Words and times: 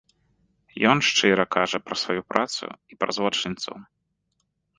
Ён 0.91 0.97
шчыра 1.07 1.45
кажа 1.55 1.77
пра 1.89 1.95
сваю 2.05 2.21
працу 2.35 2.65
і 2.95 2.99
пра 3.05 3.09
злачынцаў. 3.19 3.75